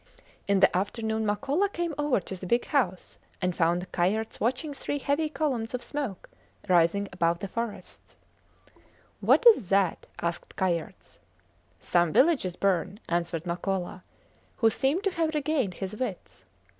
In 0.47 0.61
the 0.61 0.75
afternoon 0.75 1.27
Makola 1.27 1.69
came 1.71 1.93
over 1.95 2.19
to 2.21 2.35
the 2.35 2.47
big 2.47 2.65
house 2.65 3.19
and 3.39 3.55
found 3.55 3.91
Kayerts 3.91 4.39
watching 4.39 4.73
three 4.73 4.97
heavy 4.97 5.29
columns 5.29 5.75
of 5.75 5.83
smoke 5.83 6.27
rising 6.67 7.07
above 7.13 7.37
the 7.37 7.47
forests. 7.47 8.15
What 9.19 9.45
is 9.45 9.69
that? 9.69 10.07
asked 10.19 10.55
Kayerts. 10.55 11.19
Some 11.79 12.11
villages 12.13 12.55
burn, 12.55 12.99
answered 13.09 13.43
Makola, 13.45 14.01
who 14.55 14.71
seemed 14.71 15.03
to 15.03 15.11
have 15.11 15.35
regained 15.35 15.75
his 15.75 15.95
wits. 15.95 16.45